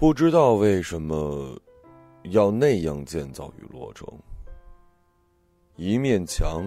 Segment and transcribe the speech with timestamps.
[0.00, 1.60] 不知道为什么
[2.30, 4.08] 要那样建造与落成，
[5.76, 6.64] 一面墙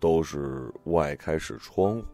[0.00, 2.04] 都是外开式窗户，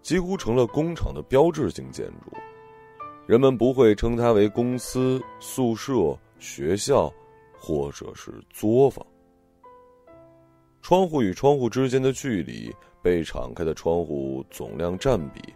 [0.00, 2.32] 几乎成了工厂的标志性建筑。
[3.26, 7.12] 人们不会称它为公司、宿舍、学校，
[7.60, 9.06] 或者是作坊。
[10.80, 15.52] 窗户与窗户之间的距离，被敞开的窗户总量占比。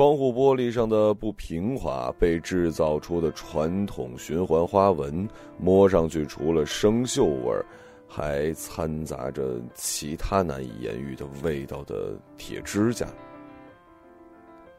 [0.00, 5.28] 窗户玻璃上的不平滑，被制造出的传统循环花纹，
[5.58, 7.62] 摸上去除了生锈味儿，
[8.08, 13.06] 还掺杂着其他难以言喻的味道的铁指甲。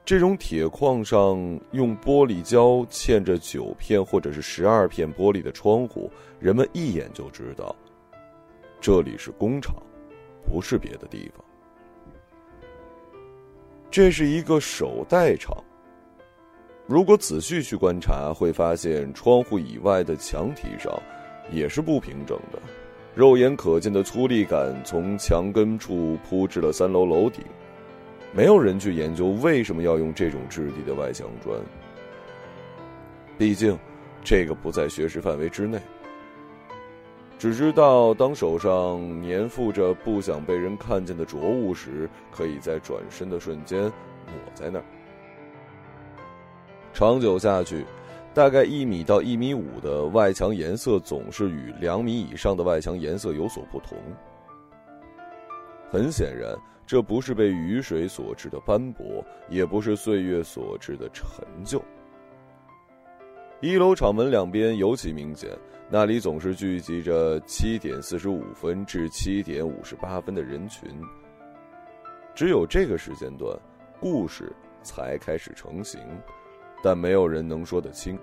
[0.03, 1.38] 这种铁矿上
[1.72, 7.75] 用玻璃胶嵌着九片或者是十二片玻璃的窗户，人们一眼就知道，
[8.80, 9.75] 这里是工厂，
[10.47, 11.45] 不是别的地方。
[13.92, 15.53] 这是一个手袋厂。
[16.88, 20.92] 如果仔细去观察，会发现窗户以外的墙体上
[21.52, 22.59] 也是不平整的，
[23.14, 27.44] 肉眼可见的粗砺感从墙根处铺至了三楼楼顶。
[28.34, 31.59] 没有人去研究为什么要用这种质地的外墙砖，
[33.38, 33.78] 毕竟
[34.23, 35.78] 这个不在学识范围之内。
[37.42, 44.86] 只知道，当手上粘附着不想被人看见的浊物时，可以在转身的瞬间抹在那儿。
[46.94, 47.84] 长久下去，
[48.31, 53.97] 大概一米到一米五的外墙颜色总是与两米以上的外墙颜色有所不同。
[55.89, 61.84] 很显然，这不是被雨水所致的斑驳，也不是岁月所致的陈旧。
[63.62, 65.50] 一楼厂门两边尤其明显。
[65.88, 70.90] 那里总是聚集着七点四十五分至七点五十八分的人群。
[72.34, 73.56] 只有这个时间段，
[74.00, 76.00] 故事才开始成型，
[76.81, 78.18] 但没有人能说得清。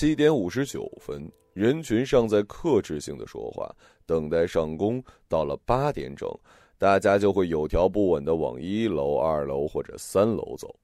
[0.00, 3.70] 七点五十九分，人群尚在克制性的说话，
[4.06, 5.04] 等待上工。
[5.28, 6.26] 到了八点整，
[6.78, 10.74] 大家就会有条不紊的往一楼、二楼或者三楼走。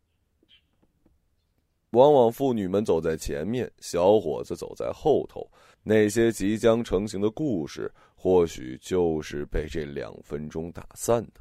[1.93, 5.51] 往往妇女们走在前面，小伙子走在后头。
[5.83, 11.41] 那些即将成型的故事，或许就是被这两分钟打散的。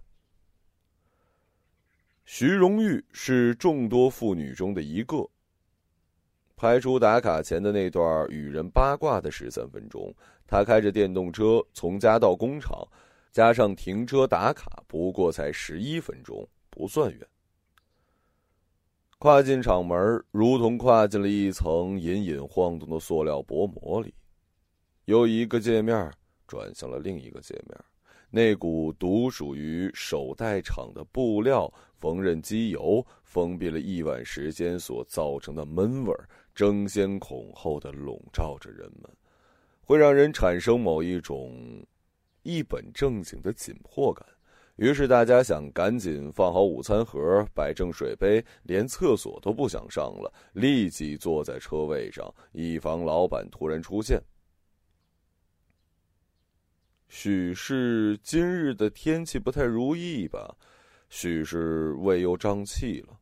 [2.24, 5.30] 徐荣玉是众多妇女中的一个。
[6.56, 10.14] 排除打卡前的那段与人八卦的十三分钟，
[10.48, 12.88] 他开着电动车从家到工厂，
[13.32, 17.28] 加上停车打卡，不过才十一分钟，不算远。
[19.18, 24.14] 跨进厂门，如同跨进了一层隐隐晃动的塑料薄膜里，
[25.06, 26.12] 由一个界面
[26.48, 27.78] 转向了另一个界面。
[28.30, 36.28] 那股独属于手袋厂的布料、缝纫机油封闭了一晚时间所造成的闷味儿。
[36.54, 39.12] 争先恐后的笼罩着人们，
[39.82, 41.86] 会让人产生某一种
[42.44, 44.26] 一本正经的紧迫感。
[44.78, 54.22] 于是大家想赶紧放好午餐盒，摆正水杯，连厕所都不想上了，立即坐在车位上，以防老板突然出现。
[57.10, 60.56] 许是今日的天气不太如意吧？
[61.10, 63.18] 许是胃又胀气了。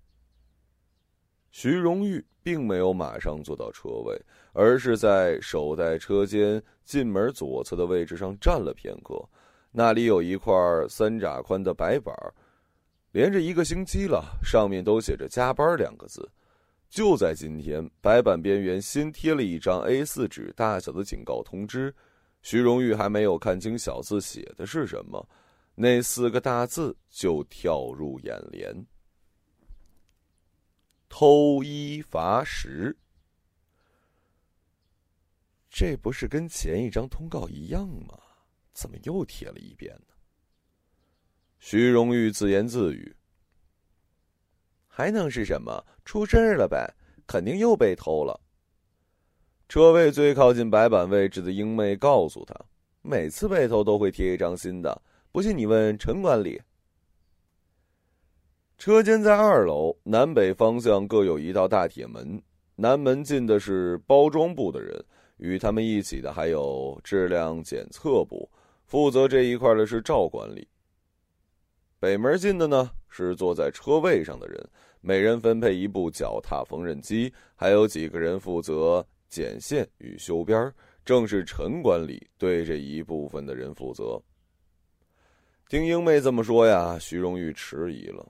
[1.52, 4.20] 徐荣玉并没有马上坐到车位，
[4.54, 9.24] 而是在手袋车间进门左侧的位置上站了片刻。
[9.72, 10.54] 那里有一块
[10.90, 12.16] 三拃宽的白板，
[13.12, 16.28] 连着一个星期了，上面都写着“加班”两个字。
[16.90, 21.94] 就在今天，白板边缘新贴了一张 A4 纸大小的警告通知。
[22.42, 25.28] 徐荣玉还没有看清小字写的是什么，
[25.76, 28.86] 那四个大字就跳入眼帘。
[31.10, 32.96] 偷一罚十，
[35.70, 38.18] 这不是跟前一张通告一样吗？
[38.74, 40.14] 怎么又贴了一遍呢？
[41.60, 43.16] 徐荣玉自言自语
[44.90, 45.86] ：“还能是什么？
[46.04, 46.92] 出事儿了呗？
[47.28, 48.40] 肯定又被偷了。”
[49.70, 52.54] 车位最靠近白板位置的英妹告诉他
[53.02, 55.02] ：“每次被偷都会贴一张新的，
[55.34, 56.62] 不信你问陈管理。”
[58.78, 62.40] 车间在二楼南北方向各有一道大铁门，
[62.76, 65.04] 南门进的是包装部的人，
[65.38, 68.48] 与他们一起的还有质量检测部，
[68.86, 70.68] 负责这一块的是赵管理。
[72.00, 74.70] 北门进的呢是坐在车位上的人，
[75.02, 80.72] 每人分配一部脚踏缝纫机，还有几个人负责剪线与修边
[81.04, 84.22] 正是陈管理对这一部分的人负责。
[85.70, 88.26] 听英妹这么说呀，徐荣玉迟疑了。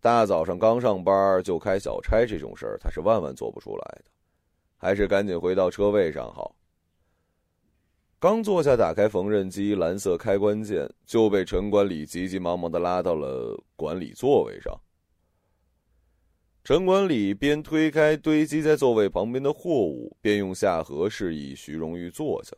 [0.00, 4.04] 大早上刚上班就开小差这种事儿，他是万万做不出来的，
[4.76, 6.54] 还是赶紧回到车位上好。
[8.20, 14.72] 刚坐下，打开缝纫机蓝色开关键，就被陈管理急急忙忙的拉到了管理座位上。
[16.62, 22.56] 陈管理边推开堆积在座位旁边的货物，边用下颌示意徐荣玉坐下。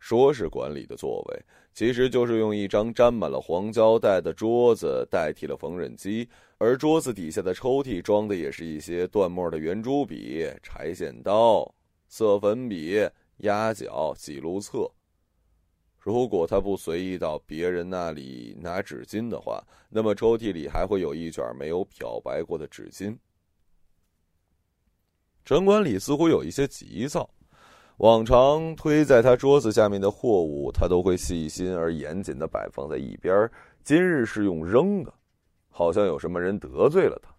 [0.00, 11.72] 说是管理的座位，其实就是用一张沾满了黄胶带的桌子代替了缝纫机，而桌子底下的抽屉装的也是一些断末的圆珠笔、柴线刀、
[12.08, 13.08] 色粉笔。
[13.42, 14.86] 压脚记录册。
[15.98, 23.16] 如果他不随意到别人那里拿纸巾的话，那么抽屉里还会有一卷没有漂白过的纸巾。
[25.42, 27.30] 陈管理似乎有一些急躁，
[28.00, 33.50] 往常推在他桌子下面的货物，他都会细心而严谨的摆放在一边。
[33.84, 35.12] 今日是用扔的，
[35.68, 37.30] 好像有什么人得罪了他。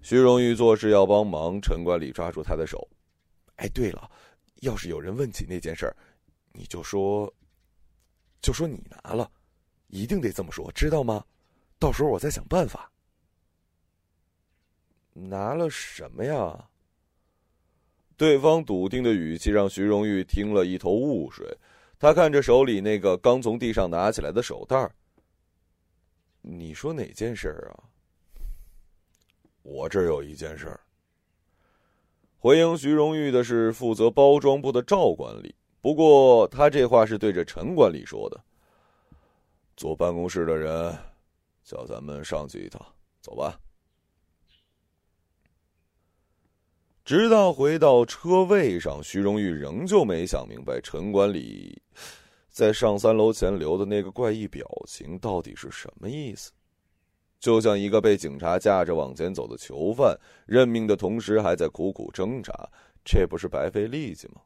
[0.00, 2.88] 徐荣玉做事要帮忙，陈管理抓住他的手
[3.56, 4.10] ：“哎，对了。”
[4.62, 5.94] 要是有人问起那件事，
[6.52, 7.30] 你就说，
[8.40, 9.30] 就说你拿了，
[9.88, 11.22] 一定得这么说，知道吗？
[11.78, 12.90] 到时候我再想办法。
[15.12, 16.66] 拿了什么呀？
[18.16, 21.46] 对方笃定的语气让徐荣玉听了一头雾水。
[21.98, 24.90] 他看着手里那个刚从地上拿起来的手袋
[26.42, 27.84] 你说哪件事儿啊？
[29.62, 30.78] 我这儿有一件事儿。
[32.36, 38.38] 回应徐荣玉的是负责包装部的赵管理，不过他这话是对着陈管理说的。
[39.74, 40.94] 坐办公室的人，
[41.62, 42.84] 叫咱们上去一趟，
[43.22, 43.58] 走吧。
[47.04, 51.82] 直到回到车位上，徐荣玉仍旧没想明白陈管理
[52.48, 56.50] 在上三楼前留的那个怪异表情到底是什么意思。
[57.38, 62.54] 就像一个被警察架着往前走的囚犯，认命的同时还在苦苦挣扎，
[63.04, 64.40] 这不是白费力气吗？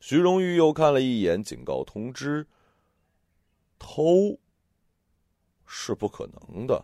[0.00, 2.46] 徐荣玉又看了一眼警告通知，
[3.78, 4.38] 偷
[5.66, 6.82] 是不可能的，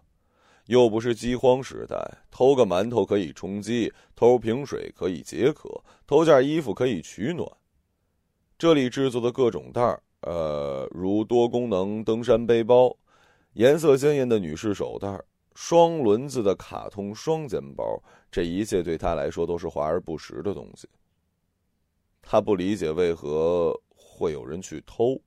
[0.66, 1.96] 又不是饥荒时代，
[2.30, 7.46] 偷个馒头可以充饥，偷瓶水可以解渴，偷件衣服可以取暖。
[8.56, 12.96] 这里制作的各种袋儿，呃，如多功能登山背包。
[13.54, 15.22] 颜色鲜艳的女士手袋，
[15.54, 20.88] 双轮子的卡通双肩包，这一切对他来说都是华而不实的东西。
[22.22, 25.20] 他不理解为何会有人去偷。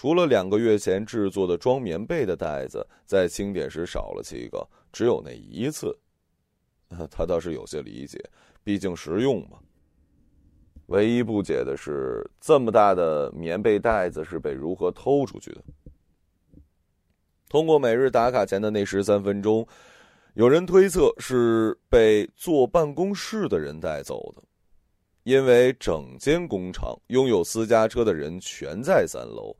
[0.00, 5.92] 除了两个月前制作的装棉被的袋子，在清点时少了七个，只有那一次。
[7.10, 8.16] 他倒是有些理解，
[8.62, 9.58] 毕竟实用嘛。
[10.86, 15.64] 唯一不解的是，这么大的棉被袋子是被如何偷出去的？
[17.48, 19.66] 通过每日打卡前的那十三分钟，
[20.34, 24.42] 有人推测是被坐办公室的人带走的，
[25.24, 29.56] 因为整间工厂拥有私家车的人全在三楼，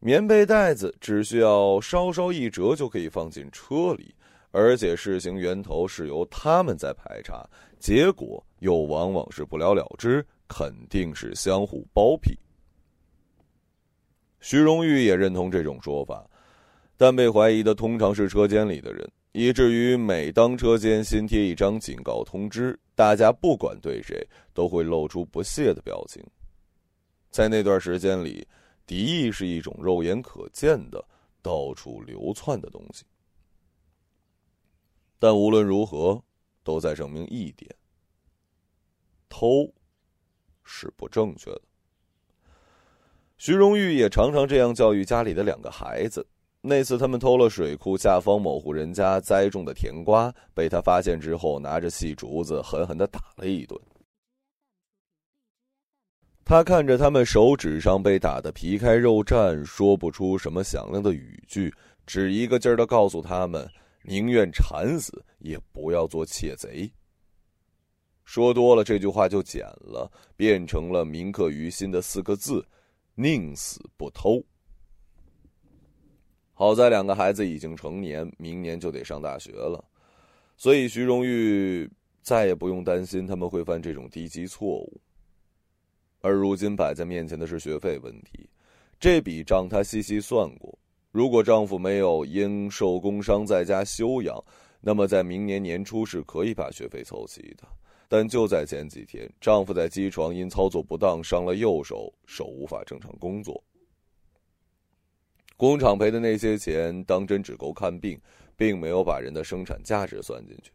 [0.00, 4.14] 棉被袋子只需要稍稍一折就可以放进车里，
[4.50, 12.38] 而且事情源头是由他们在排查，结果又往往是不了了之，肯定是相互包庇。
[14.40, 16.24] 徐荣玉也认同这种说法。
[17.00, 26.20] 但被怀疑的通常是车间里的人，以至于每当车间新贴一张警告通知，大家不管对谁都会露出不屑的表情。
[27.30, 28.44] 在那段时间里，
[28.88, 31.04] 敌意是一种肉眼可见的、
[31.42, 33.04] 到处流窜的东西。
[35.18, 36.20] 但无论如何，
[36.64, 37.70] 都在证明一点：
[39.28, 39.70] 偷
[40.64, 41.62] 是不正确的。
[43.36, 46.26] 徐荣玉也常常这样教育家里的两个孩子。
[46.60, 53.78] 那次他们偷了水库下方某户人家栽种的甜瓜，被他发现之后，拿着细竹子狠狠的打了一顿。
[56.48, 61.70] 他看着他们手指上被打得皮开肉绽，说不出什么响亮的语句，
[62.06, 63.70] 只一个劲儿的告诉他们：
[64.02, 66.90] 宁愿惨死，也不要做窃贼。
[68.24, 72.66] 说多了，这句话就简了，变成了铭刻于心的四个字：
[73.14, 74.42] 宁死不偷。
[76.54, 79.84] 好在两个孩子已经成年，明年就得上大学了，
[80.56, 81.86] 所以徐荣玉
[82.22, 84.98] 再也不用担心他们会犯这种低级错误。
[86.20, 88.48] 而如今摆在面前的是学费问题，
[88.98, 90.78] 这笔账她细细算过，
[91.12, 94.42] 如果丈夫没有因受工伤在家休养，
[94.80, 97.66] 那么在明年年初是可以把学费凑齐的。
[98.10, 103.62] 但就在前几天，丈夫在机床因操作不当伤了右手，手无法正常工作。
[105.58, 108.18] 工厂赔的那些钱，当真只够看病，
[108.56, 110.72] 并没有把人的生产价值算进去。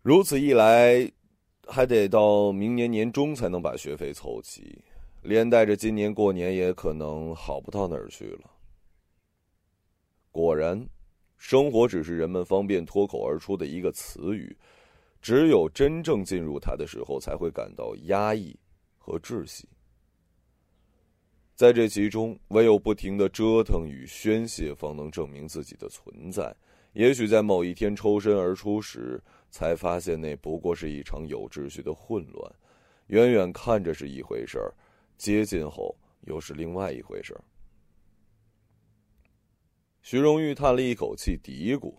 [0.00, 1.10] 如此一来，
[1.72, 4.78] 还得到明年年中才能把学费凑齐，
[5.22, 8.50] 连带着今年过年也可能好不到哪儿去了。
[10.30, 10.86] 果然，
[11.38, 14.54] 生活只是人们方便脱口而出的一个词语。
[15.22, 18.54] 只有真正进入它的时候，才会感到压抑
[18.98, 19.66] 和窒息。
[21.54, 26.54] 在这其中，唯有不停的折腾与宣泄，方能证明自己的存在。
[26.92, 29.22] 也许在某一天抽身而出时，
[29.52, 32.52] 才发现那不过是一场有秩序的混乱。
[33.08, 34.74] 远远看着是一回事儿，
[35.18, 37.44] 接近后又是另外一回事儿。
[40.00, 41.94] 徐荣玉叹了一口气，嘀咕。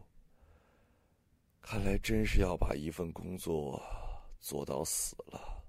[1.62, 3.82] 看来真是要把一份工作
[4.40, 5.64] 做到死了。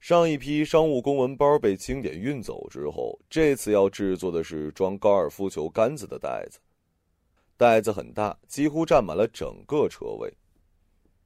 [0.00, 6.58] 上一批商务公文包被清点运走之后，这次要制作的是装高尔夫球杆子的袋子。
[7.56, 10.32] 袋子很大，几乎占满了整个车位。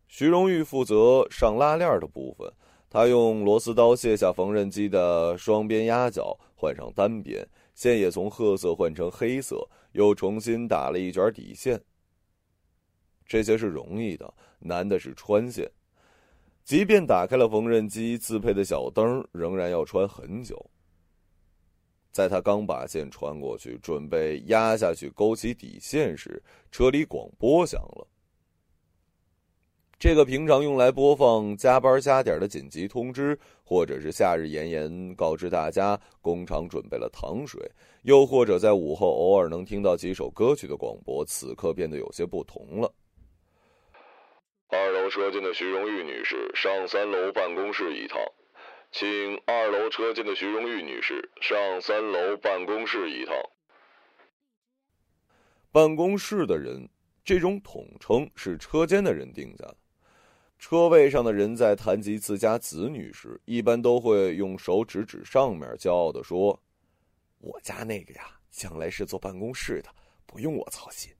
[0.06, 2.50] 徐荣玉负责上拉链的部分，
[2.88, 11.80] 他用螺丝刀卸下缝纫机的双边压脚，换上单边线，也从褐色换成黑色，又重新打了一卷底线。
[13.26, 15.70] 这些是容易的，难的是穿线。
[16.64, 20.70] 即便打开了缝纫机，自配的小灯仍然要穿很久。
[22.18, 28.04] 在他刚把线穿过去，准备压下去勾起底线时，车里广播响了。
[30.00, 37.70] 这个平常用来播放加班加点的紧急通知，或者是夏日炎炎告知大家工厂准备了糖水，
[38.02, 42.92] 又或者在午后偶尔能听到几首歌曲的广播，此刻变得有些不同了。
[44.70, 48.18] 二楼车间的徐荣玉女士上三楼办公室一趟，
[48.90, 49.06] 请
[49.46, 53.34] 二楼车间的徐荣玉女士上三楼办公室一趟。
[55.70, 56.88] 办公室的人
[57.22, 59.76] 这种统称是车间的人定下的。
[60.58, 66.60] 车位上的人在谈及自家子女时，一般都会用手指指上面，骄傲地说
[67.38, 69.90] ：“我家那个呀，将来是做办公室的，
[70.26, 71.12] 不用我操心。”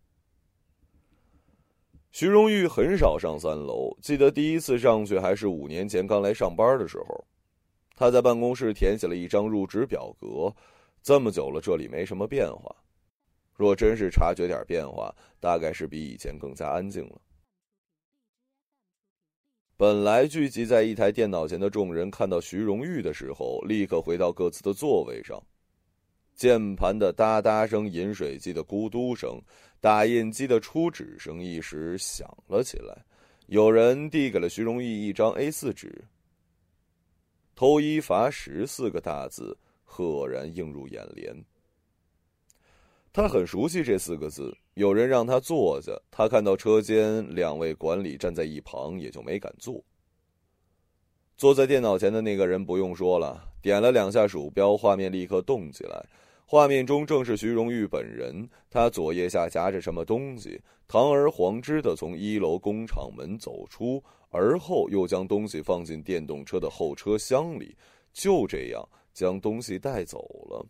[2.11, 7.25] 徐荣玉很少上三楼，记得第一次上去还是五年前刚来上班的时候。
[7.99, 10.55] 他在办公室填写了一张入职表格，
[11.03, 12.73] 这么久了，这里没什么变化。
[13.57, 17.21] 若真是察觉点变化，大概是比以前更加安静了。
[19.77, 25.43] 本来聚集在一台电脑前的众人，看到徐荣玉的时候，立刻回到各自的座位上。
[26.37, 29.43] 键盘的哒哒声，饮水机的咕嘟声，
[29.81, 32.97] 打印机的出纸声一时响了起来。
[33.49, 36.05] 有人递给了徐荣誉一张 A 四纸
[37.59, 41.45] ，“偷一罚十”四个大字赫然映入眼帘。
[43.13, 44.57] 他很熟悉这四个字。
[44.75, 49.83] 有人让他坐下，他看到车间两位管理站在一旁，也就没敢坐。
[51.37, 56.07] 坐在电脑前的那个人不用说了，点了两下鼠标，画面立刻动起来。
[56.51, 67.77] 画面中正是徐荣玉本人，他左腋下夹着什么东西，堂而皇之的从一楼工厂门走出，而后又将东西放进电动车的后车厢里，
[68.15, 70.67] 就这样将东西带走了。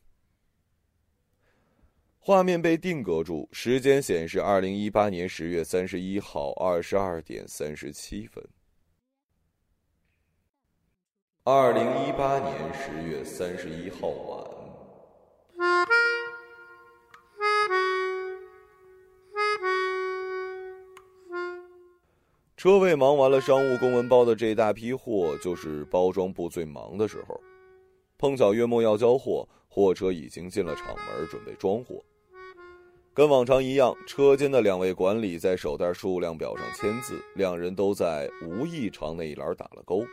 [2.18, 8.44] 画面被定格住，时间显示二零一八年十月三十一号二十二点三十七分。
[11.44, 14.57] 二零一八年十月三十一号晚。
[22.58, 27.40] 车位忙完了商务公文包的这大批货，就是包装部最忙的时候。
[28.18, 32.02] 碰巧月末要交货，货车已经进了厂门，准备装货。
[33.14, 40.04] 跟往常一样，车间的两位管理在手袋数量表上签字，两人都在无异常那一栏打了勾。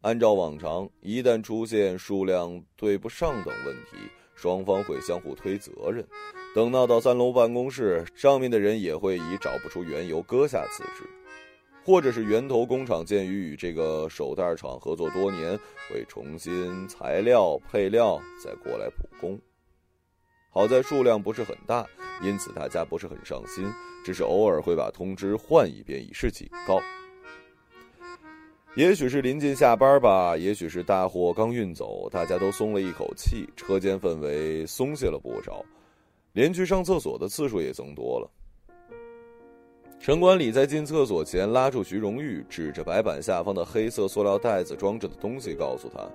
[0.00, 3.98] 按照往常，一旦出现数量对不上等问题，
[4.34, 6.08] 双方会相互推责任。
[6.54, 11.08] 等闹到三楼办公室，上面的人也会以找不出缘由搁下辞职，
[11.82, 19.40] 或者是源头工厂鉴于与这个手袋厂合作多年，会重新材料配料再过来补工。
[20.50, 21.86] 好在数量不是很大，
[22.22, 23.64] 因此大家不是很上心，
[24.04, 26.78] 只是偶尔会把通知换一遍以示警告。
[28.74, 35.64] 也许是临近下班吧，也许是大货刚运走，大家都松了一口气，车间氛围松懈了不少，
[36.32, 38.30] 连去上厕所的次数也增多了。
[39.98, 46.10] 陈管理在进厕所前拉住徐荣玉，指着白板下方的黑色塑料袋子装着的东西，告诉他：“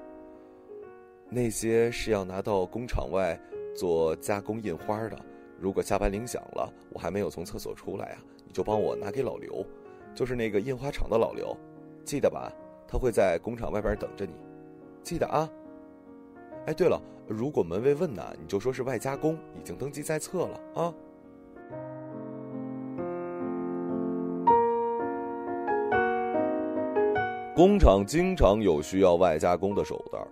[1.32, 3.40] 那些是要拿到工厂外
[3.74, 5.18] 做加工印花的。
[5.60, 9.66] 如果下班铃响了，我还没有从厕所出来啊，你就帮我拿给老刘，
[10.14, 11.56] 就是那个印花厂的老刘。”
[12.04, 12.52] 记得吧，
[12.88, 14.34] 他会在工厂外边等着你，
[15.02, 15.50] 记得啊。
[16.66, 20.94] 哎，对了，如果门卫问呢，你就说是外加工，已经登记在册了啊。
[27.54, 30.26] 工厂经常有需要外加工的手段，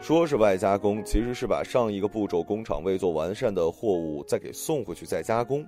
[0.00, 5.64] 说是外加工，其实是把上一个步骤工厂未做完善的货物再给送回去再加工。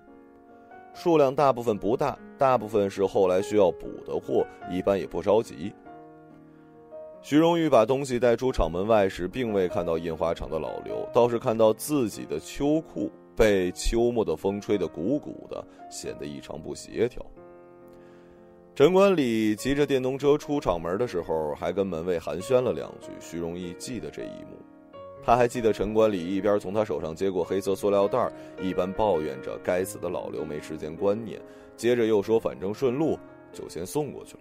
[0.95, 5.73] 数量大部分不大，大部分是后来需要补的货，一般也不着急。
[7.21, 17.25] 徐荣玉把东西带出厂门外时，并未看到印花厂的老刘，倒是看到自己的秋裤被秋末的风吹得鼓鼓的，显得异常不协调。
[18.75, 23.09] 陈管理骑着电动车出厂门的时候，还跟门卫寒暄了两句。
[23.19, 24.57] 徐荣义记得这一幕。
[25.25, 28.31] 他还记得陈管理一边从他手上接过黑色塑料袋，
[28.63, 31.39] 一边抱怨着“该死的老刘没时间观念”，
[31.77, 33.19] 接着又说“反正顺路，
[33.53, 34.41] 就先送过去了”。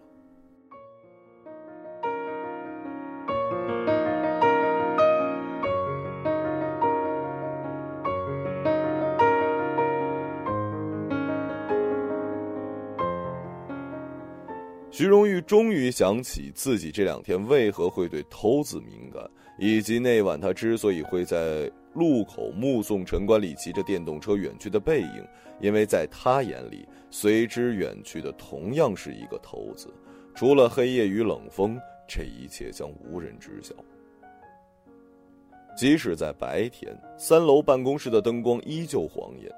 [14.98, 19.24] 徐荣玉终于想起自己这两天为何会对“偷”字敏感。
[19.60, 25.24] 以及那晚，他之所以会在路口目送陈冠礼骑着电动车远去的背影，
[25.62, 29.88] 因为在他眼里，随之远去的同样是一个偷子。
[30.34, 33.76] 除了黑夜与冷风，这一切将无人知晓。
[35.78, 39.52] 即使在白天，三楼办公室的灯光依旧晃眼。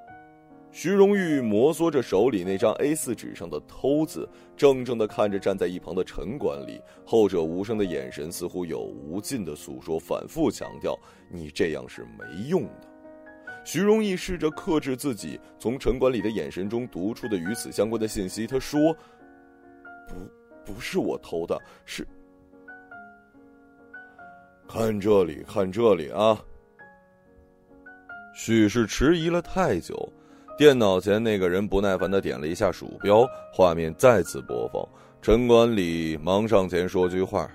[0.72, 10.96] 徐荣玉摩挲着手里那张 A4 纸上的“偷”字，怔怔地看着站在一旁的陈管理，后者无声的眼神似乎有无尽的诉说，反复强调
[11.28, 12.88] ：“你这样是没用的。”
[13.64, 18.96] 徐荣义试着克制自己从陈管理的眼神中读出的与此相关的信息，他说
[20.08, 22.06] ：“不，不是我偷的，是……
[24.68, 26.40] 看这里，看这里啊！”
[28.32, 30.10] 许是迟疑了太久。
[30.60, 34.86] 电脑前那个人不耐烦的点了一下鼠标，画面再次播放。
[35.22, 37.50] 陈管理忙上前说句话：“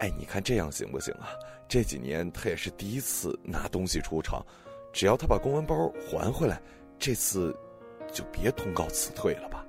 [0.00, 1.28] 哎，你看这样行不行啊？
[1.68, 4.42] 这几年他也是第一次拿东西出厂，
[4.94, 6.58] 只要他把公文包还回来，
[6.98, 7.54] 这次
[8.10, 9.62] 就别通告辞退了吧。”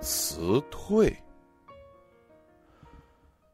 [0.00, 1.14] 辞退。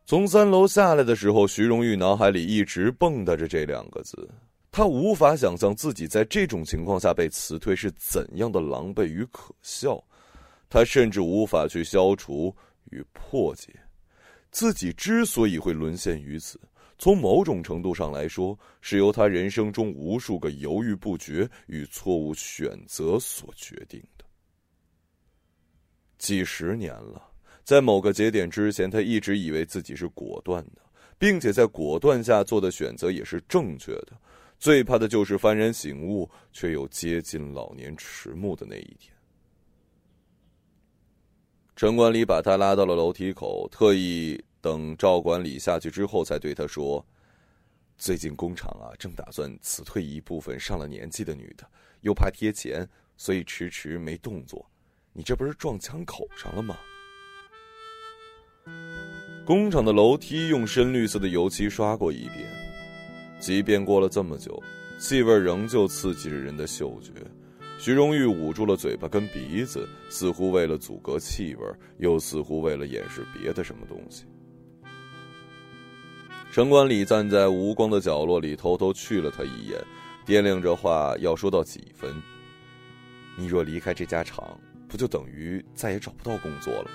[0.08, 4.26] 从三楼下来的时候，徐荣玉脑海里一直蹦跶着这两个字。
[4.70, 10.02] 他无法想象自己在这种情况下被辞退是怎样的狼狈与可笑。
[10.70, 13.78] 他甚至无法去消除与破解
[14.50, 16.58] 自己之所以会沦陷于此。
[16.96, 24.24] 从某种程度上来说，是由他人生中无数个犹豫不决与错误选择所决定的。
[26.16, 27.27] 几十年了。
[27.68, 30.80] 在某个节点之前，他一直以为自己是果断的，
[31.18, 34.18] 并且在果断下做的选择也是正确的。
[34.58, 39.14] 最怕的就是幡然醒悟，却又接近老年迟暮的那一天。
[41.76, 47.04] 陈管理把他拉到了楼梯口，特意等赵管理下去之后，才对他说
[47.98, 54.66] ：“最近工厂啊，正打算辞退一部分上了年纪的女的，又怕贴钱，所以迟迟没动作。
[55.12, 56.74] 你这不是撞枪口上了吗？”
[59.44, 62.46] 工厂的楼梯用深绿色的油漆刷过一遍，
[63.40, 64.62] 即便过了这么久，
[64.98, 67.12] 气味仍旧刺激着人的嗅觉。
[67.78, 71.64] 徐荣玉捂住了嘴巴跟鼻子，似乎为了阻隔气味，
[71.98, 74.24] 又似乎为了掩饰别的什么东西。
[76.50, 79.80] 城管里站在无光的角落里，偷偷去了他一眼，
[80.26, 82.12] 掂量着话要说到几分。
[83.36, 86.90] 你若离开这家厂，不就等于再也找不到工作了吗？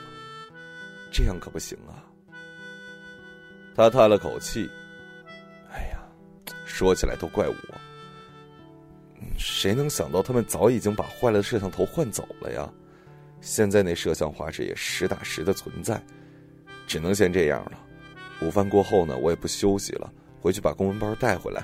[1.14, 2.04] 这样可不行啊。
[3.76, 4.70] 他叹了口气
[5.72, 6.04] ：“哎呀，
[6.66, 7.56] 说起来都怪我。
[9.38, 12.70] 谁能想到他们早已经把坏了的摄像头换走了呀？
[13.40, 16.02] 现在那摄像画质也实打实的存在，
[16.88, 17.80] 只能先这样了。
[18.42, 21.64] 午饭过后呢，我也不休息了，回去把公文包带回来。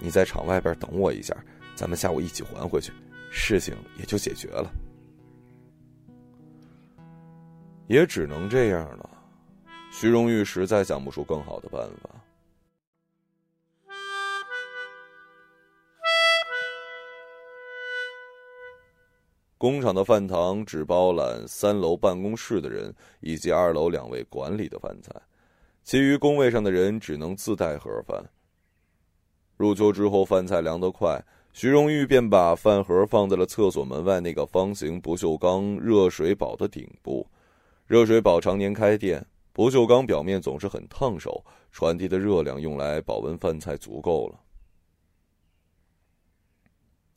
[0.00, 1.36] 你在厂外边等我一下，
[1.74, 2.92] 咱们下午一起还回去，
[3.30, 4.70] 事情也就解决了。
[7.92, 9.10] 也只能这样了。
[9.90, 12.08] 徐荣玉实在想不出更好的办法。
[19.58, 25.12] 工厂的饭堂只包揽三楼办公室的人以及二楼两位管理的饭菜，
[25.84, 28.24] 其余工位上的人只能自带盒饭。
[29.58, 37.26] 入秋之后，饭菜凉得快，徐荣玉便把饭盒放在了厕所门外那个方形不锈钢热水宝的顶部。
[37.86, 44.40] 热水宝常年开店，不锈钢表面总是很烫手，传递的热量用来保温饭菜足够了。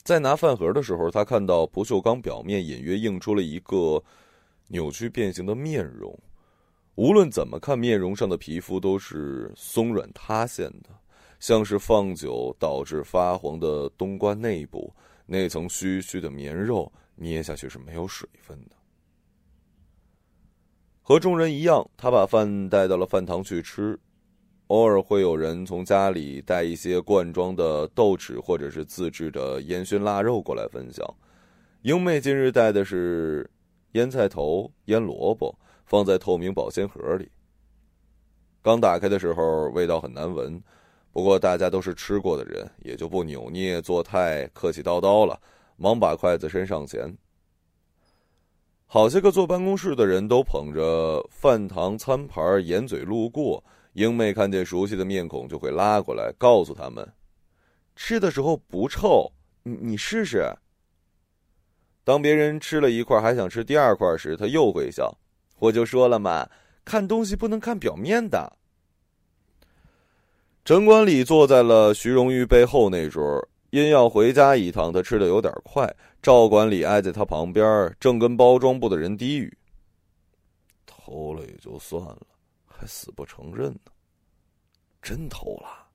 [0.04, 4.04] 在拿饭盒的时候，他看到不锈钢表面隐约映出了一个
[4.67, 6.17] 扭曲变形的面容。
[6.95, 10.89] 无论怎么看，面容上的皮肤都是松软塌陷的，
[11.39, 14.93] 像是放久导致发黄的冬瓜内部
[15.25, 18.75] 那层虚虚的绵肉，捏下去是没有水分的。
[21.07, 23.95] 和众人一样，他把饭带到了饭堂去吃。
[24.69, 31.05] 偶尔会有人从家里带一些罐装的豆豉或者是自制的烟熏腊肉过来分享。
[31.83, 33.47] 英妹今日带的是
[33.91, 37.29] 腌菜头、腌萝卜，放在透明保鲜盒里。
[38.63, 40.59] 刚打开的时候，味道很难闻，
[41.11, 45.39] 不过大家都是吃过的人，也就不扭捏作态、客气叨叨了，
[45.77, 47.15] 忙把筷子伸上前。
[48.95, 53.62] 好些个坐办公室的人都捧着饭堂餐盘掩嘴路过。
[53.91, 57.05] 英妹看见熟悉的面孔，就会拉过来告诉他们
[57.97, 59.29] ：“吃的时候不臭，
[59.63, 60.49] 你你试试。”
[62.05, 65.13] 当别人吃了一块还想吃第二块时，他又会笑
[65.60, 66.49] ：“我就说了嘛，
[66.86, 68.49] 看东西不能看表面的。”
[70.63, 75.93] 陈管理坐在了徐荣玉背后那桌，因要回家一趟，他吃的有点快。
[76.25, 79.55] 赵管理挨在他旁边，正跟包装部的人低语
[80.83, 82.25] ：“偷了也就算了。”
[82.65, 83.91] 还死不承认呢！
[85.03, 85.88] 真偷了，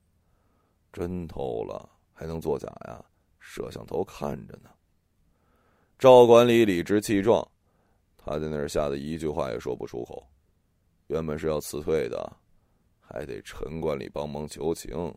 [0.92, 3.04] 真偷了，还能作假呀？
[3.40, 4.70] 摄像头看着呢。
[5.98, 7.44] 赵管理理直气壮，
[8.16, 10.24] 他在那儿吓得一句话也说不出口。
[11.08, 12.36] 原本是要辞退的，
[13.00, 15.12] 还得陈管理帮忙求情。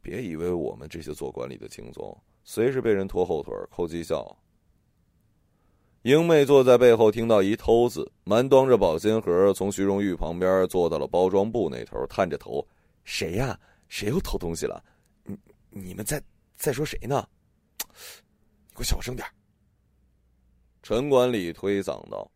[0.00, 4.36] 别以为我们这些做管理的轻松，随时被人拖后腿、扣绩效。
[6.02, 12.66] 英妹坐在背后，听到一偷字，满端着保鲜盒，从徐荣玉旁边坐到了包装部那头，探着头
[13.04, 13.58] ：“谁呀？
[13.88, 14.82] 谁又偷东西了？
[15.24, 15.38] 你
[15.70, 16.20] 你们在
[16.56, 17.28] 在说谁呢？
[17.78, 19.24] 你给我小声点
[20.82, 22.28] 陈管理推搡道。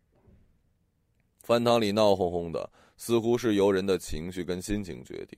[1.42, 5.36] 饭堂里闹哄哄的，似乎是由人的情绪跟心情决定，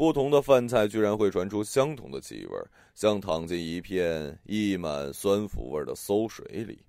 [0.00, 2.56] 不同的饭菜居然会传出相同的气味，
[2.94, 6.82] 像躺进一片溢满酸腐味的馊水里。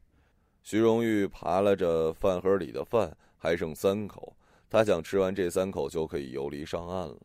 [0.64, 4.34] 徐荣玉扒拉着饭盒里的饭，还剩三口。
[4.70, 7.18] 他想吃完这三口就可以游离上岸了。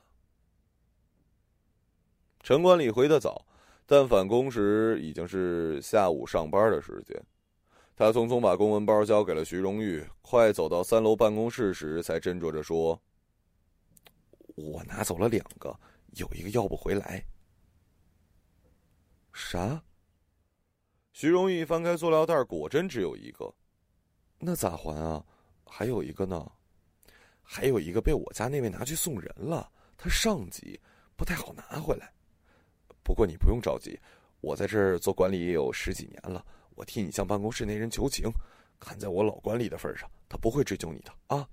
[2.43, 3.47] 陈管理回得早，
[3.87, 7.17] 但返工时已经是下午上班的时间。
[7.95, 13.01] 他匆匆把公文包交给了徐荣玉，快走到三楼办公室时，才斟酌着说
[14.57, 15.79] ：“我拿走了两个，
[16.17, 17.25] 有一个要不回来。”
[19.33, 19.83] 啥？
[21.13, 23.55] 徐荣义翻开塑料袋，果真只有一个，
[24.39, 25.25] 那咋还啊？
[25.65, 26.51] 还有一个呢，
[27.43, 30.81] 还有一个被我家那位拿去送人了，他上级
[31.17, 32.13] 不太好拿回来。
[33.03, 33.99] 不过你不用着急，
[34.41, 38.31] 我在这儿做管理也有十几年了，我替你向办公室那人求情，
[38.79, 41.49] 看在我老管理的份上，他不会追究你的啊。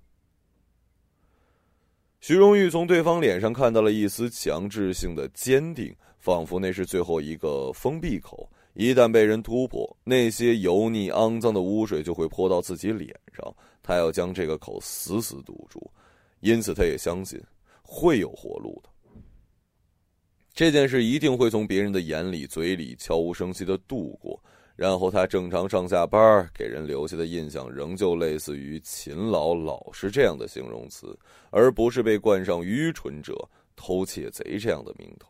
[2.23, 8.49] 徐荣玉从对方脸上看到了一丝强制性的坚定，仿佛那是最后一个封闭口。
[8.75, 13.53] 一旦被人突破，那些油腻肮脏的污水就会泼到自己脸上。
[13.81, 15.91] 他要将这个口死死堵住，
[16.39, 17.37] 因此他也相信
[17.81, 18.89] 会有活路的。
[20.53, 24.41] 这件事一定会从别人的眼里、嘴里悄无声息的度过，
[24.75, 31.17] 然后他正常上下班，给人留下的印象仍旧类似于勤劳、老实这样的形容词，
[31.51, 35.29] 而不是被冠上愚蠢者、偷窃贼这样的名头。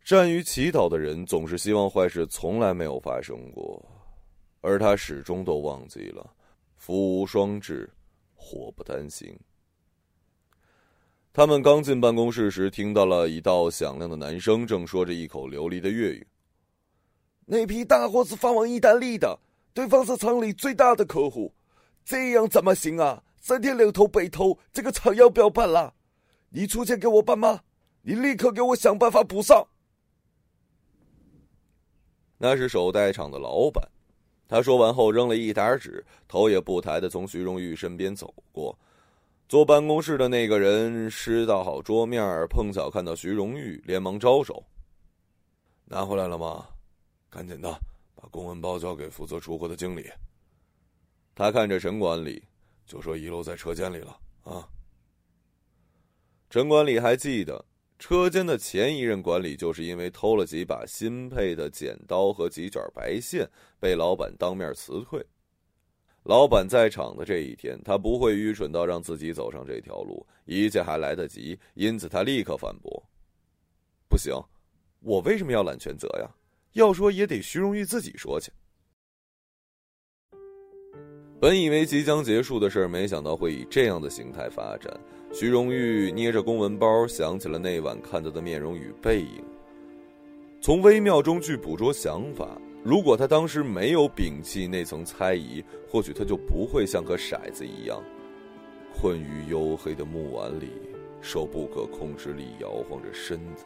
[0.00, 3.84] 善于祈祷的人总是希望坏事从来没有发生过，
[4.60, 6.24] 而他始终都忘记了
[6.78, 7.90] “福无双至，
[8.34, 9.36] 祸不单行”。
[11.34, 16.26] 他们刚进办公室时，听到了一道响亮的男声，正说着一口流利的粤语
[17.46, 19.38] ：“那批大货是发往意大利的，
[19.72, 21.54] 对方是厂里最大的客户，
[22.04, 23.22] 这样怎么行啊？
[23.40, 25.94] 三天两头被偷，这个厂要不要办了？
[26.50, 27.60] 你出钱给我办吗？
[28.02, 29.66] 你立刻给我想办法补上。
[32.38, 33.88] 那是手袋厂的老板，
[34.48, 38.76] 他说完后扔了一沓纸，头也不抬的从徐荣玉身边走过。
[39.48, 44.64] 坐办公室的那个人拾到好桌面，碰巧看到徐荣玉，连忙招手
[45.86, 46.66] ：“拿回来了吗？
[47.36, 47.68] 赶紧的，
[48.14, 50.10] 把公文包交给负责出货的经理。”
[51.36, 52.42] 他看着陈管理，
[52.86, 54.66] 就说遗漏在车间里了啊。
[56.48, 57.62] 陈管理还记得。
[57.98, 63.48] 车间的前一任管理就是因为偷了几把新配的剪刀和几卷白线，
[63.80, 65.24] 被老板当面辞退。
[66.22, 73.02] 老板在场的这一天，他不会愚蠢到让自己走上这条路，一切还来得及，因此他立刻反驳
[74.10, 74.34] ：“不行，
[75.00, 76.30] 我为什么要揽全责呀？
[76.76, 78.52] 要说也得徐荣玉自己说去。”
[81.40, 84.98] 本以为即将结束的事没想到会以这样的形态发展。
[85.32, 89.44] 徐荣玉捏着公文包，想起了那晚看到的面容与背影。
[90.62, 92.58] 从微妙中去捕捉想法。
[92.82, 98.00] 如果他当时没有摒弃那层猜疑，或许他就不会像个骰子一样，
[98.94, 100.70] 困于黝黑的木碗里，
[101.20, 103.64] 受不可控制力摇晃着身子。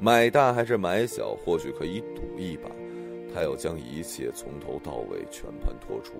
[0.00, 2.70] 买大还是买小，或许可以赌一把。
[3.34, 6.14] 他要将一切从头到尾全盘托出。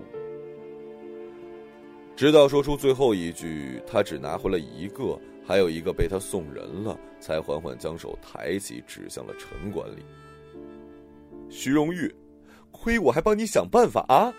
[2.15, 10.03] 直到说出最后一句，他只拿回了一个，还有一个被他送人了，才缓缓将手抬起，指向了陈管理。
[11.49, 12.13] 徐荣玉，
[12.71, 14.31] 亏我还帮你想办法啊！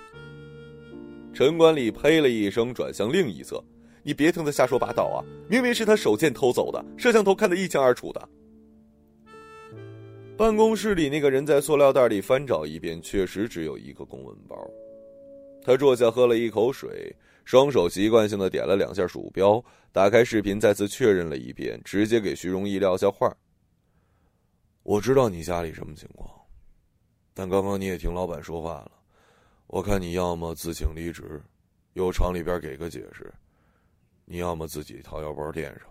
[1.32, 3.62] 陈管理呸了一声，转向另一侧
[4.04, 5.24] ：“你别听他瞎说八道啊！
[5.48, 8.28] 明明是他手贱偷走的，摄像头看得一清二楚的。”
[10.40, 14.56] 办公室里那个人在塑料袋里翻找一遍，确实只有一个公文包。
[15.62, 17.14] 他坐下，喝了一口水。
[17.44, 23.30] 双手习惯性的点了两下鼠标，打开视频，再次确认了一遍，直接给徐荣义撂下话
[24.82, 26.30] ：“我知道你家里什么情况，
[27.34, 28.92] 但刚刚你也听老板说话了，
[29.66, 31.42] 我看你要么自请离职，
[31.92, 33.26] 由厂里边给个解释；
[34.24, 35.82] 你要么自己掏腰包垫上。”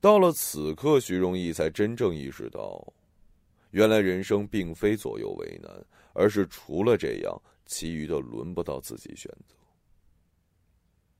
[0.00, 2.92] 到了此刻，徐荣义才真正意识到，
[3.70, 5.70] 原来人生并非左右为难，
[6.12, 7.42] 而是除了这样。
[7.70, 9.54] 其余的轮不到自己选择。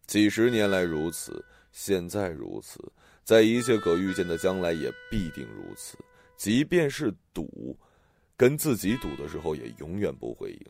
[0.06, 2.80] 几十年来如此，现在如此，
[3.22, 5.98] 在一切可预见的将来也必定如此。
[6.38, 7.76] 即便是赌，
[8.34, 10.66] 跟自己赌的时候也永远不会赢，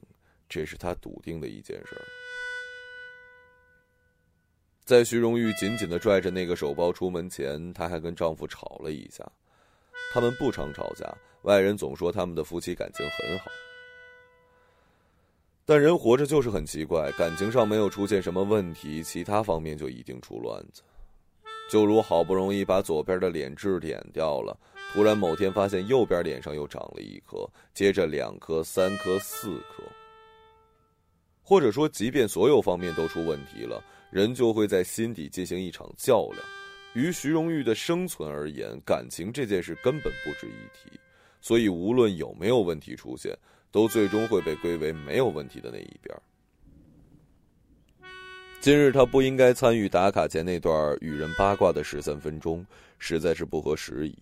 [0.48, 2.02] 这是他笃定的一件事儿。
[4.88, 9.22] 在徐荣玉紧紧的拽着那个手包出门前，她还跟丈夫吵了一下。
[10.14, 11.07] 他们不常吵架，
[11.42, 13.51] 外人总说他们的夫妻感情很好。
[15.66, 20.81] 但人活着就是很奇怪，感情上没有出现什么问题，其他方面就一定出乱子。
[21.70, 24.59] 就如好不容易把左边的脸痣点掉了，
[24.94, 29.83] 突然某天发现右边脸上又长了一颗，接着两颗、三颗、四颗。
[31.48, 36.44] 或者说，即便所有方面都出问题了，人就会在心底进行一场较量。
[36.92, 41.00] 于徐荣玉的生存而言，感情这件事根本不值一提，
[41.40, 43.34] 所以无论有没有问题出现。
[43.70, 46.18] 都最终会被归为没有问题的那一边。
[48.61, 52.64] 今日他不应该参与打卡前那段与人八卦的十三分钟，
[52.98, 54.18] 实在是不合时宜。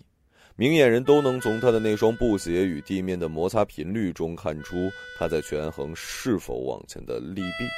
[0.59, 7.69] 明眼人都能从他的那双布鞋与地面的摩擦频率中看出他在权衡是否往前的利弊。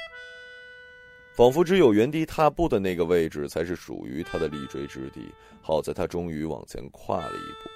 [1.35, 5.23] 仿佛只有原地踏步的那个位置才是属于他的立锥之地。
[5.61, 7.69] 好在他终于往前跨了一步。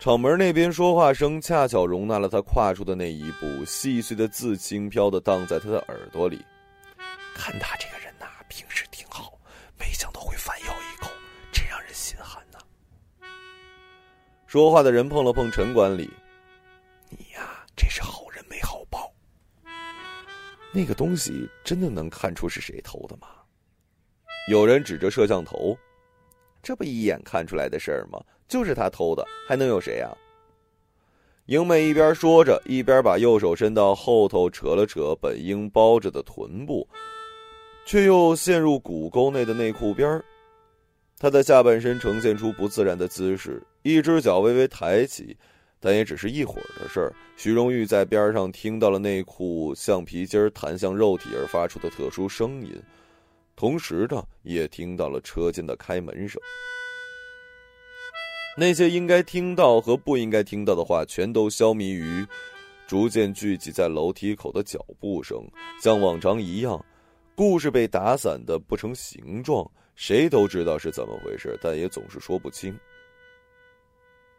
[0.00, 6.44] 厂门那边说话声恰巧容纳了他跨出的那一步，细碎的字轻飘的荡在他的耳朵里。
[7.34, 8.84] 看他这个人呐，平时
[14.50, 16.10] 说话的人碰了碰陈管理
[17.08, 19.08] ：“你呀，这是好人没好报。
[20.72, 23.28] 那个东西真的能看出是谁偷的吗？”
[24.50, 25.78] 有人指着摄像头
[26.60, 30.10] ：“这不一眼看出来的事儿吗？”就是他偷的，还能有谁呀？
[31.46, 36.88] 英美一边说着，一边把右手伸到后头扯了扯本应包着的臀部，
[37.86, 40.24] 却又陷入骨沟内的内裤边儿。
[41.20, 45.36] 他的下半身呈现出不自然的姿势，一只脚微微抬起，
[45.78, 47.12] 但也只是一会儿的事儿。
[47.36, 52.82] 徐荣玉在边上听到了内裤橡皮筋弹向肉体而发出的特殊声音，
[53.54, 56.40] 同时的也听到了车间的开门声。
[58.56, 62.26] 那些应该听到和不应该听到的话，全都消弭于
[62.86, 65.38] 逐渐聚集在楼梯口的脚步声。
[65.82, 66.82] 像往常一样，
[67.34, 69.70] 故事被打散的不成形状，
[70.00, 72.74] 谁都知道是怎么回事，但也总是说不清。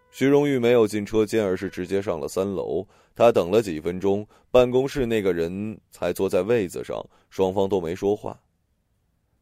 [0.09, 2.83] 徐荣玉没有进车间，而是直接上了三楼。
[3.13, 8.41] 他等了几分钟，办公室那个人才坐在位子上，双方都没说话。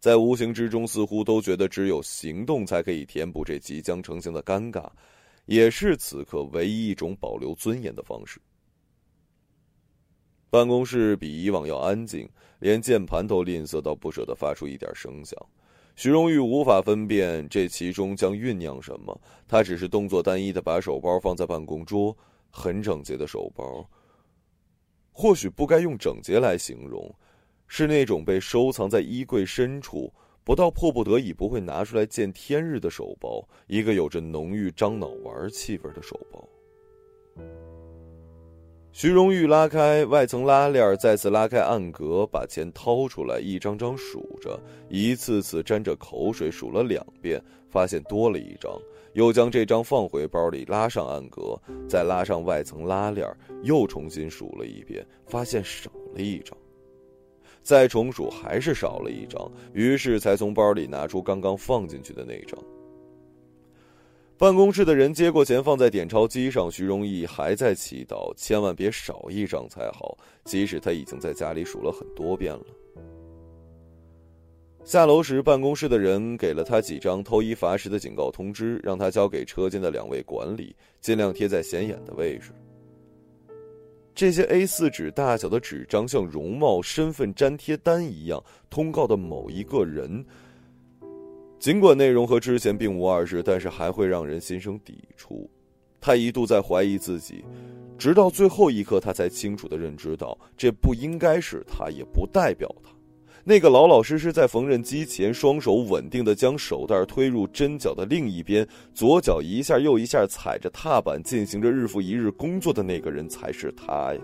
[0.01, 4.89] 在无形之中，似乎都觉得只有行动才可以填补这即将成型的尴尬，
[5.45, 8.41] 也是此刻唯一一种保留尊严的方式。
[10.49, 12.29] 办公室比以往要安静，
[12.59, 15.39] 连键盘都吝啬到不舍得发出一点声响。
[16.01, 22.15] 徐荣玉无法分辨这其中将酝酿什么，他只是动作单一的把手包放在办公桌，
[22.49, 23.85] 很整洁的手包。
[25.11, 27.13] 或许不该用整洁来形容，
[27.67, 30.09] 是那种被收藏在衣柜深处，
[30.45, 36.47] 不到迫不得已不会拿出来见天日的手包，一个有着浓郁樟脑丸气味的手包。
[38.91, 48.71] 徐荣玉拉开外层拉链，再次拉开暗格，把钱掏出来，一张张数着，一次次沾着口水数了两遍，发现多了一张，
[49.13, 53.25] 又将这张放回包里，拉上暗格，再拉上外层拉链，
[53.61, 56.57] 又重新数了一遍，发现少了一张，
[57.61, 62.59] 再重数还是少了一张，于是才从包里拿出刚刚放进去的那张。
[64.39, 66.71] 办公室的人接过钱，放在点钞机上。
[66.71, 70.17] 徐荣义还在祈祷，千万别少一张才好。
[70.45, 72.63] 即使他已经在家里数了很多遍了。
[74.85, 82.51] 下楼时，办公室的人给了他几张偷衣罚食的警告通知，让他交给车间的两位管理，尽量贴在显眼的位置。
[84.15, 90.25] 这些 A 四纸大小的纸张，像容貌、身份粘贴单一样，通告的某一个人。
[91.59, 95.49] 尽管内容和之前并无二致，但是还会让人心生抵触。
[95.99, 97.43] 他一度在怀疑自己，
[97.97, 102.89] 直到最后一刻，他才清楚的认知到，这不应该是他，也不代表他。
[103.43, 114.21] 那个老老实实在缝纫机前，双手稳定的将手袋推入针脚的另一边，左脚一下又一下踩着踏板，进行着日复一日工作的那个人，才是他呀。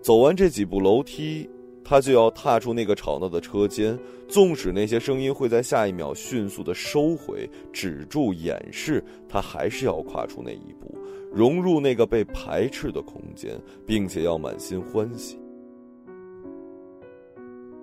[0.00, 1.46] 走完这几步楼梯。
[1.92, 10.96] 他就要踏出那个吵闹的车间，纵使那些声音会在下一秒迅速的收回、止住、掩饰，他还是要跨出那一步，
[11.30, 15.38] 融入那个被排斥的空间，并且要满心欢喜。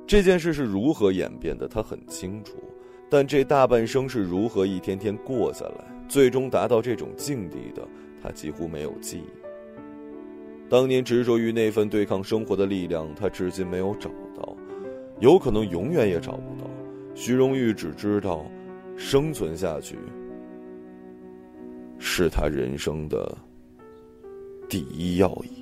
[0.08, 2.56] 这件事是如何演变的，他很清楚，
[3.12, 7.88] 但这大半生是如何一天天过下来，最终达到这种境地的，
[8.20, 9.39] 他几乎没有记忆。
[10.70, 14.56] 当年执着于那份对抗生活的力量，他至今没有找到，
[15.20, 16.70] 有可能永远也找不到。
[17.16, 18.46] 徐荣玉只知道，
[18.96, 19.98] 生存下去
[21.98, 23.36] 是他人生的
[24.70, 25.59] 第一要义。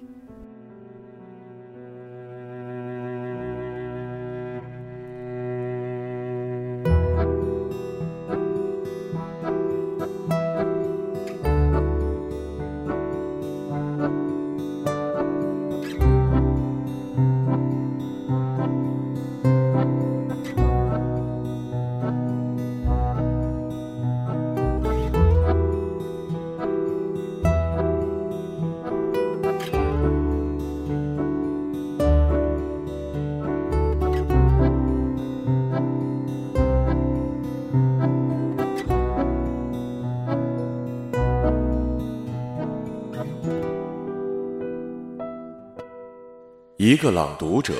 [46.87, 47.73] 一个朗读者，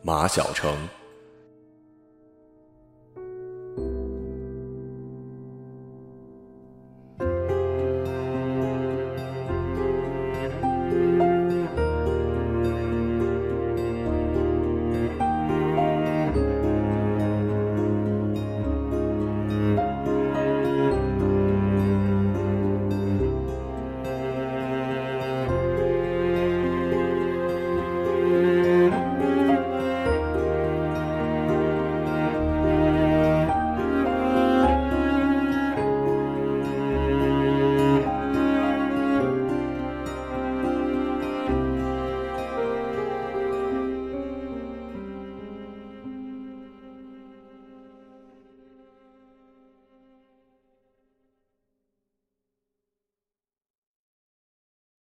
[0.00, 0.72] 马晓成。